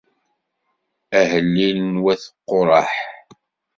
[1.19, 2.91] Ahellil n wat Quraḥ.